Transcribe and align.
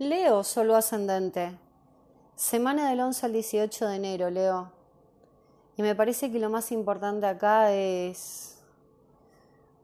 Leo, 0.00 0.44
solo 0.44 0.76
ascendente. 0.76 1.58
Semana 2.34 2.88
del 2.88 3.00
11 3.00 3.26
al 3.26 3.32
18 3.34 3.86
de 3.86 3.96
enero, 3.96 4.30
Leo. 4.30 4.72
Y 5.76 5.82
me 5.82 5.94
parece 5.94 6.32
que 6.32 6.38
lo 6.38 6.48
más 6.48 6.72
importante 6.72 7.26
acá 7.26 7.70
es 7.74 8.62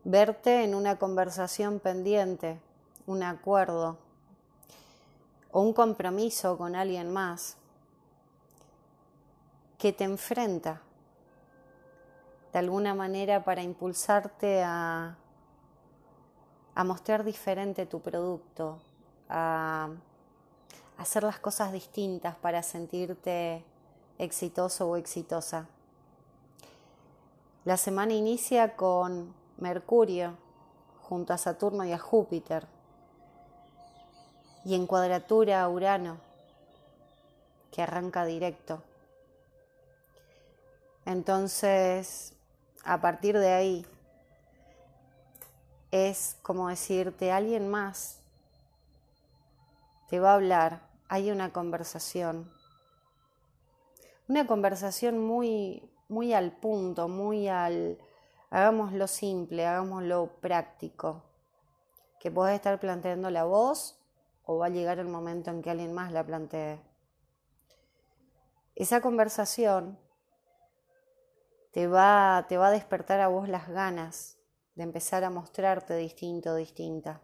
verte 0.04 0.64
en 0.64 0.74
una 0.74 0.98
conversación 0.98 1.80
pendiente, 1.80 2.58
un 3.06 3.22
acuerdo 3.22 3.98
o 5.52 5.60
un 5.60 5.74
compromiso 5.74 6.56
con 6.56 6.76
alguien 6.76 7.12
más 7.12 7.58
que 9.76 9.92
te 9.92 10.04
enfrenta 10.04 10.80
de 12.54 12.58
alguna 12.58 12.94
manera 12.94 13.44
para 13.44 13.62
impulsarte 13.62 14.62
a, 14.64 15.18
mostrar 16.86 17.22
diferente 17.22 17.84
tu 17.84 18.00
producto, 18.00 18.78
a 19.28 19.90
hacer 20.98 21.22
las 21.22 21.38
cosas 21.38 21.72
distintas 21.72 22.36
para 22.36 22.62
sentirte 22.62 23.64
exitoso 24.18 24.88
o 24.88 24.96
exitosa. 24.96 25.66
La 27.64 27.76
semana 27.76 28.14
inicia 28.14 28.76
con 28.76 29.34
Mercurio 29.58 30.36
junto 31.02 31.32
a 31.32 31.38
Saturno 31.38 31.84
y 31.84 31.92
a 31.92 31.98
Júpiter 31.98 32.66
y 34.64 34.74
en 34.74 34.86
cuadratura 34.86 35.62
a 35.62 35.68
Urano 35.68 36.18
que 37.70 37.82
arranca 37.82 38.24
directo. 38.24 38.82
Entonces, 41.04 42.32
a 42.84 43.00
partir 43.00 43.38
de 43.38 43.52
ahí, 43.52 43.86
es 45.90 46.36
como 46.42 46.68
decirte, 46.68 47.30
alguien 47.30 47.68
más 47.68 48.18
te 50.08 50.20
va 50.20 50.32
a 50.32 50.34
hablar, 50.34 50.80
hay 51.08 51.30
una 51.30 51.52
conversación, 51.52 52.50
una 54.28 54.46
conversación 54.46 55.18
muy, 55.18 55.90
muy 56.08 56.32
al 56.32 56.52
punto, 56.52 57.08
muy 57.08 57.48
al, 57.48 57.98
hagámoslo 58.50 59.06
simple, 59.06 59.66
hagámoslo 59.66 60.38
práctico, 60.40 61.24
que 62.20 62.30
puedes 62.30 62.54
estar 62.54 62.78
planteando 62.80 63.30
la 63.30 63.44
voz 63.44 64.00
o 64.44 64.58
va 64.58 64.66
a 64.66 64.70
llegar 64.70 64.98
el 64.98 65.08
momento 65.08 65.50
en 65.50 65.62
que 65.62 65.70
alguien 65.70 65.92
más 65.92 66.12
la 66.12 66.24
plantee. 66.24 66.80
Esa 68.74 69.00
conversación 69.00 69.98
te 71.72 71.86
va, 71.86 72.46
te 72.48 72.56
va 72.56 72.68
a 72.68 72.70
despertar 72.70 73.20
a 73.20 73.28
vos 73.28 73.48
las 73.48 73.68
ganas 73.68 74.38
de 74.74 74.84
empezar 74.84 75.24
a 75.24 75.30
mostrarte 75.30 75.96
distinto, 75.96 76.54
distinta. 76.54 77.22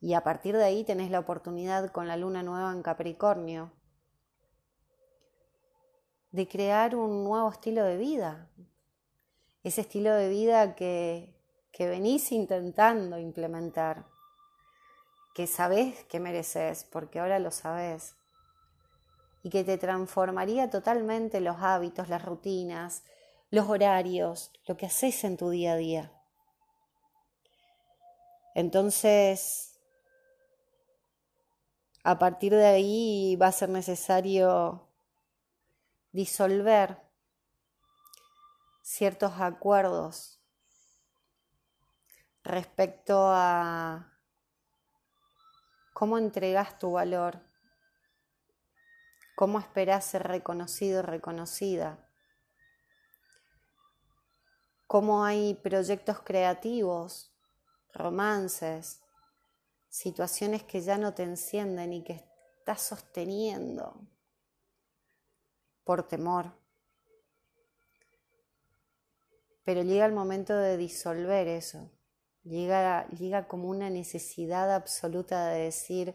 Y 0.00 0.14
a 0.14 0.22
partir 0.22 0.56
de 0.56 0.64
ahí 0.64 0.84
tenés 0.84 1.10
la 1.10 1.18
oportunidad 1.18 1.90
con 1.90 2.06
la 2.06 2.16
luna 2.16 2.42
nueva 2.42 2.72
en 2.72 2.82
Capricornio 2.82 3.72
de 6.30 6.46
crear 6.46 6.94
un 6.94 7.24
nuevo 7.24 7.50
estilo 7.50 7.84
de 7.84 7.96
vida. 7.96 8.48
Ese 9.64 9.80
estilo 9.80 10.14
de 10.14 10.28
vida 10.28 10.74
que, 10.74 11.34
que 11.72 11.88
venís 11.88 12.30
intentando 12.32 13.18
implementar, 13.18 14.04
que 15.34 15.46
sabés 15.46 16.04
que 16.04 16.20
mereces, 16.20 16.84
porque 16.84 17.18
ahora 17.18 17.38
lo 17.38 17.50
sabés, 17.50 18.14
y 19.42 19.50
que 19.50 19.64
te 19.64 19.78
transformaría 19.78 20.70
totalmente 20.70 21.40
los 21.40 21.56
hábitos, 21.60 22.08
las 22.08 22.24
rutinas, 22.24 23.02
los 23.50 23.68
horarios, 23.68 24.52
lo 24.66 24.76
que 24.76 24.86
haces 24.86 25.24
en 25.24 25.36
tu 25.36 25.50
día 25.50 25.72
a 25.72 25.76
día. 25.76 26.12
Entonces, 28.54 29.77
a 32.08 32.18
partir 32.18 32.54
de 32.54 32.64
ahí 32.64 33.36
va 33.36 33.48
a 33.48 33.52
ser 33.52 33.68
necesario 33.68 34.88
disolver 36.10 36.96
ciertos 38.80 39.32
acuerdos 39.42 40.40
respecto 42.42 43.28
a 43.30 44.10
cómo 45.92 46.16
entregas 46.16 46.78
tu 46.78 46.92
valor, 46.92 47.42
cómo 49.36 49.58
esperas 49.58 50.06
ser 50.06 50.22
reconocido, 50.22 51.02
reconocida, 51.02 52.08
cómo 54.86 55.26
hay 55.26 55.56
proyectos 55.56 56.20
creativos, 56.20 57.30
romances, 57.92 59.02
situaciones 59.88 60.62
que 60.64 60.80
ya 60.80 60.98
no 60.98 61.14
te 61.14 61.22
encienden 61.22 61.92
y 61.92 62.04
que 62.04 62.24
estás 62.58 62.82
sosteniendo 62.82 64.06
por 65.84 66.06
temor. 66.06 66.52
Pero 69.64 69.82
llega 69.82 70.06
el 70.06 70.12
momento 70.12 70.56
de 70.56 70.76
disolver 70.76 71.48
eso. 71.48 71.90
Llega, 72.44 73.06
llega 73.08 73.48
como 73.48 73.68
una 73.68 73.90
necesidad 73.90 74.74
absoluta 74.74 75.48
de 75.48 75.64
decir, 75.64 76.14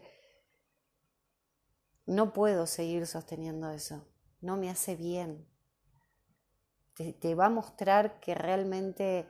no 2.06 2.32
puedo 2.32 2.66
seguir 2.66 3.06
sosteniendo 3.06 3.70
eso, 3.70 4.06
no 4.40 4.56
me 4.56 4.70
hace 4.70 4.96
bien. 4.96 5.46
Te, 6.94 7.12
te 7.12 7.34
va 7.34 7.46
a 7.46 7.50
mostrar 7.50 8.18
que 8.20 8.34
realmente 8.34 9.28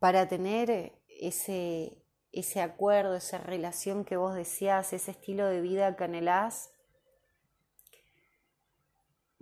para 0.00 0.26
tener 0.26 0.98
ese, 1.06 2.02
ese 2.32 2.60
acuerdo, 2.62 3.14
esa 3.14 3.38
relación 3.38 4.04
que 4.04 4.16
vos 4.16 4.34
decías, 4.34 4.92
ese 4.92 5.12
estilo 5.12 5.46
de 5.46 5.60
vida 5.60 5.94
que 5.94 6.04
anhelás, 6.04 6.72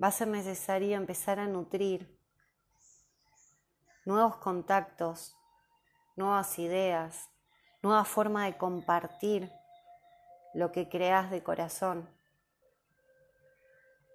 va 0.02 0.08
a 0.08 0.12
ser 0.12 0.28
necesario 0.28 0.96
empezar 0.96 1.38
a 1.38 1.46
nutrir 1.46 2.18
nuevos 4.04 4.36
contactos, 4.36 5.36
nuevas 6.16 6.58
ideas, 6.58 7.30
nueva 7.80 8.04
forma 8.04 8.46
de 8.46 8.56
compartir 8.56 9.52
lo 10.54 10.72
que 10.72 10.88
creas 10.88 11.30
de 11.30 11.42
corazón. 11.42 12.08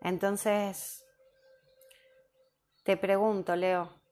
Entonces, 0.02 1.06
te 2.84 2.98
pregunto, 2.98 3.56
Leo, 3.56 4.03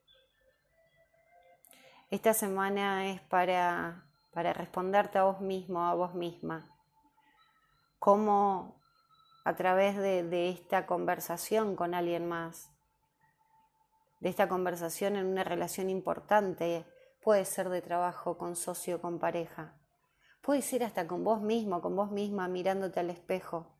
esta 2.12 2.34
semana 2.34 3.10
es 3.10 3.22
para, 3.22 4.04
para 4.34 4.52
responderte 4.52 5.16
a 5.16 5.24
vos 5.24 5.40
mismo, 5.40 5.86
a 5.86 5.94
vos 5.94 6.12
misma. 6.12 6.70
Cómo 7.98 8.76
a 9.46 9.56
través 9.56 9.96
de, 9.96 10.22
de 10.22 10.50
esta 10.50 10.84
conversación 10.84 11.74
con 11.74 11.94
alguien 11.94 12.28
más, 12.28 12.70
de 14.20 14.28
esta 14.28 14.46
conversación 14.46 15.16
en 15.16 15.24
una 15.24 15.42
relación 15.42 15.88
importante, 15.88 16.84
puede 17.22 17.46
ser 17.46 17.70
de 17.70 17.80
trabajo, 17.80 18.36
con 18.36 18.56
socio, 18.56 19.00
con 19.00 19.18
pareja, 19.18 19.72
puede 20.42 20.60
ser 20.60 20.84
hasta 20.84 21.06
con 21.06 21.24
vos 21.24 21.40
mismo, 21.40 21.80
con 21.80 21.96
vos 21.96 22.10
misma 22.10 22.46
mirándote 22.46 23.00
al 23.00 23.08
espejo. 23.08 23.71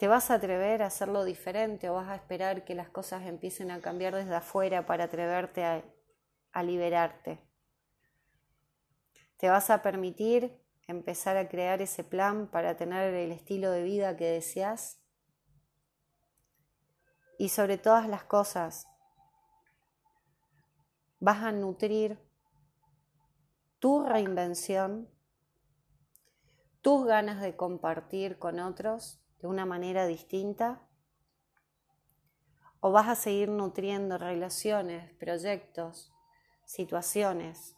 ¿Te 0.00 0.08
vas 0.08 0.30
a 0.30 0.36
atrever 0.36 0.82
a 0.82 0.86
hacerlo 0.86 1.24
diferente 1.24 1.90
o 1.90 1.94
vas 1.96 2.08
a 2.08 2.14
esperar 2.14 2.64
que 2.64 2.74
las 2.74 2.88
cosas 2.88 3.26
empiecen 3.26 3.70
a 3.70 3.82
cambiar 3.82 4.14
desde 4.14 4.34
afuera 4.34 4.86
para 4.86 5.04
atreverte 5.04 5.62
a, 5.62 6.62
liberarte? 6.62 7.46
¿Te 9.36 9.50
vas 9.50 9.68
a 9.68 9.82
permitir 9.82 10.58
empezar 10.86 11.36
a 11.36 11.50
crear 11.50 11.82
ese 11.82 12.02
plan 12.02 12.50
para 12.50 12.78
tener 12.78 13.12
el 13.12 13.30
estilo 13.30 13.70
de 13.72 13.82
vida 13.82 14.16
que 14.16 14.24
deseas? 14.24 15.02
Y 17.38 17.50
sobre 17.50 17.76
todas 17.76 18.08
las 18.08 18.24
cosas, 18.24 18.86
vas 21.18 21.42
a 21.42 21.52
nutrir 21.52 22.18
tu 23.78 24.02
reinvención, 24.02 25.10
tus 26.80 27.04
ganas 27.04 27.42
de 27.42 27.54
compartir 27.54 28.38
con 28.38 28.60
otros 28.60 29.19
de 29.40 29.48
una 29.48 29.66
manera 29.66 30.06
distinta? 30.06 30.80
¿O 32.80 32.92
vas 32.92 33.08
a 33.08 33.14
seguir 33.14 33.48
nutriendo 33.48 34.18
relaciones, 34.18 35.12
proyectos, 35.14 36.12
situaciones 36.64 37.76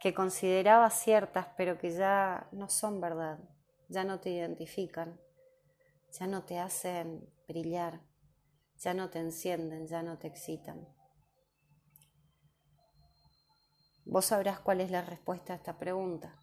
que 0.00 0.12
considerabas 0.12 0.94
ciertas 0.94 1.46
pero 1.56 1.78
que 1.78 1.90
ya 1.90 2.48
no 2.52 2.68
son 2.68 3.00
verdad, 3.00 3.38
ya 3.88 4.04
no 4.04 4.20
te 4.20 4.30
identifican, 4.30 5.18
ya 6.12 6.26
no 6.26 6.44
te 6.44 6.58
hacen 6.58 7.28
brillar, 7.46 8.00
ya 8.78 8.92
no 8.92 9.08
te 9.08 9.20
encienden, 9.20 9.86
ya 9.86 10.02
no 10.02 10.18
te 10.18 10.26
excitan? 10.26 10.86
Vos 14.04 14.26
sabrás 14.26 14.60
cuál 14.60 14.80
es 14.80 14.90
la 14.90 15.00
respuesta 15.00 15.54
a 15.54 15.56
esta 15.56 15.78
pregunta. 15.78 16.38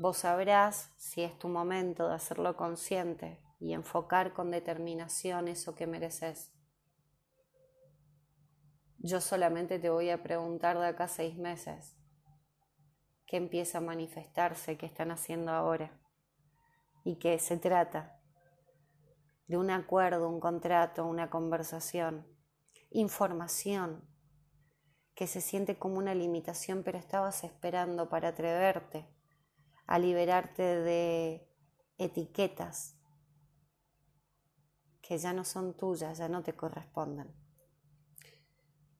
Vos 0.00 0.18
sabrás 0.18 0.92
si 0.96 1.24
es 1.24 1.36
tu 1.40 1.48
momento 1.48 2.06
de 2.08 2.14
hacerlo 2.14 2.56
consciente 2.56 3.42
y 3.58 3.72
enfocar 3.72 4.32
con 4.32 4.52
determinación 4.52 5.48
eso 5.48 5.74
que 5.74 5.88
mereces. 5.88 6.52
Yo 8.98 9.20
solamente 9.20 9.80
te 9.80 9.90
voy 9.90 10.10
a 10.10 10.22
preguntar 10.22 10.78
de 10.78 10.86
acá 10.86 11.08
seis 11.08 11.36
meses 11.36 11.96
qué 13.26 13.38
empieza 13.38 13.78
a 13.78 13.80
manifestarse, 13.80 14.78
qué 14.78 14.86
están 14.86 15.10
haciendo 15.10 15.50
ahora 15.50 16.00
y 17.02 17.18
qué 17.18 17.36
se 17.40 17.56
trata 17.56 18.20
de 19.48 19.56
un 19.56 19.68
acuerdo, 19.68 20.28
un 20.28 20.38
contrato, 20.38 21.06
una 21.06 21.28
conversación, 21.28 22.24
información 22.90 24.08
que 25.16 25.26
se 25.26 25.40
siente 25.40 25.76
como 25.76 25.98
una 25.98 26.14
limitación, 26.14 26.84
pero 26.84 26.98
estabas 26.98 27.42
esperando 27.42 28.08
para 28.08 28.28
atreverte 28.28 29.17
a 29.88 29.98
liberarte 29.98 30.62
de 30.62 31.48
etiquetas 31.96 32.94
que 35.00 35.16
ya 35.16 35.32
no 35.32 35.44
son 35.44 35.74
tuyas, 35.74 36.18
ya 36.18 36.28
no 36.28 36.42
te 36.42 36.54
corresponden. 36.54 37.34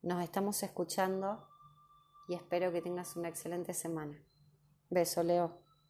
Nos 0.01 0.23
estamos 0.25 0.63
escuchando 0.63 1.47
y 2.27 2.35
espero 2.35 2.73
que 2.73 2.81
tengas 2.81 3.17
una 3.17 3.29
excelente 3.29 3.75
semana. 3.75 4.19
Beso, 4.89 5.23
Leo. 5.23 5.68